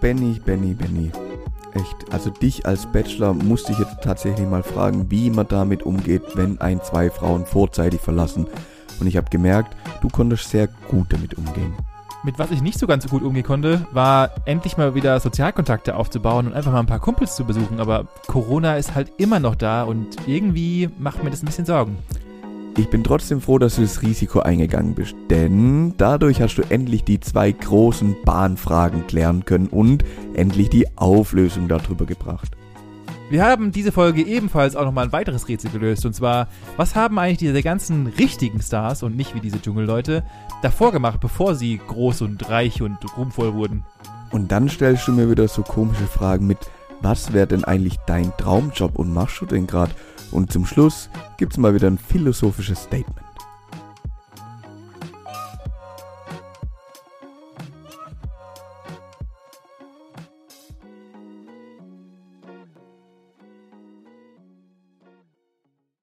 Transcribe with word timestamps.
Benny, 0.00 0.40
Benny, 0.44 0.74
Benny. 0.74 1.10
Echt, 1.74 2.12
also 2.12 2.30
dich 2.30 2.66
als 2.66 2.86
Bachelor 2.86 3.34
musste 3.34 3.72
ich 3.72 3.78
jetzt 3.78 4.02
tatsächlich 4.02 4.48
mal 4.48 4.62
fragen, 4.62 5.10
wie 5.10 5.30
man 5.30 5.46
damit 5.46 5.84
umgeht, 5.84 6.22
wenn 6.34 6.60
ein, 6.60 6.82
zwei 6.82 7.10
Frauen 7.10 7.46
vorzeitig 7.46 8.00
verlassen. 8.00 8.46
Und 8.98 9.06
ich 9.06 9.16
habe 9.16 9.30
gemerkt, 9.30 9.76
du 10.00 10.08
konntest 10.08 10.50
sehr 10.50 10.68
gut 10.88 11.12
damit 11.12 11.34
umgehen. 11.34 11.74
Mit 12.22 12.38
was 12.38 12.50
ich 12.50 12.60
nicht 12.60 12.78
so 12.78 12.86
ganz 12.86 13.04
so 13.04 13.10
gut 13.10 13.22
umgehen 13.22 13.44
konnte, 13.44 13.86
war 13.92 14.30
endlich 14.44 14.76
mal 14.76 14.94
wieder 14.94 15.20
Sozialkontakte 15.20 15.96
aufzubauen 15.96 16.46
und 16.46 16.54
einfach 16.54 16.72
mal 16.72 16.80
ein 16.80 16.86
paar 16.86 16.98
Kumpels 16.98 17.36
zu 17.36 17.44
besuchen. 17.44 17.80
Aber 17.80 18.08
Corona 18.26 18.76
ist 18.76 18.94
halt 18.94 19.12
immer 19.16 19.38
noch 19.38 19.54
da 19.54 19.84
und 19.84 20.16
irgendwie 20.26 20.90
macht 20.98 21.22
mir 21.22 21.30
das 21.30 21.42
ein 21.42 21.46
bisschen 21.46 21.66
Sorgen. 21.66 21.96
Ich 22.80 22.88
bin 22.88 23.04
trotzdem 23.04 23.42
froh, 23.42 23.58
dass 23.58 23.76
du 23.76 23.82
das 23.82 24.00
Risiko 24.00 24.40
eingegangen 24.40 24.94
bist, 24.94 25.14
denn 25.28 25.92
dadurch 25.98 26.40
hast 26.40 26.56
du 26.56 26.62
endlich 26.62 27.04
die 27.04 27.20
zwei 27.20 27.52
großen 27.52 28.16
Bahnfragen 28.24 29.06
klären 29.06 29.44
können 29.44 29.66
und 29.66 30.02
endlich 30.32 30.70
die 30.70 30.86
Auflösung 30.96 31.68
darüber 31.68 32.06
gebracht. 32.06 32.56
Wir 33.28 33.44
haben 33.44 33.70
diese 33.70 33.92
Folge 33.92 34.22
ebenfalls 34.22 34.76
auch 34.76 34.86
nochmal 34.86 35.04
ein 35.04 35.12
weiteres 35.12 35.46
Rätsel 35.46 35.70
gelöst. 35.70 36.06
Und 36.06 36.14
zwar, 36.14 36.48
was 36.78 36.94
haben 36.94 37.18
eigentlich 37.18 37.36
diese 37.36 37.62
ganzen 37.62 38.06
richtigen 38.06 38.62
Stars 38.62 39.02
und 39.02 39.14
nicht 39.14 39.34
wie 39.34 39.40
diese 39.40 39.60
Dschungelleute 39.60 40.24
davor 40.62 40.90
gemacht, 40.90 41.20
bevor 41.20 41.56
sie 41.56 41.78
groß 41.86 42.22
und 42.22 42.48
reich 42.48 42.80
und 42.80 42.96
ruhmvoll 43.14 43.52
wurden? 43.52 43.84
Und 44.30 44.52
dann 44.52 44.70
stellst 44.70 45.06
du 45.06 45.12
mir 45.12 45.28
wieder 45.28 45.48
so 45.48 45.60
komische 45.60 46.06
Fragen 46.06 46.46
mit, 46.46 46.70
was 47.02 47.34
wäre 47.34 47.46
denn 47.46 47.64
eigentlich 47.64 47.98
dein 48.06 48.32
Traumjob 48.38 48.98
und 48.98 49.12
machst 49.12 49.38
du 49.42 49.44
denn 49.44 49.66
gerade? 49.66 49.92
Und 50.30 50.52
zum 50.52 50.66
Schluss 50.66 51.10
gibt's 51.36 51.56
mal 51.56 51.74
wieder 51.74 51.88
ein 51.88 51.98
philosophisches 51.98 52.82
Statement. 52.82 53.29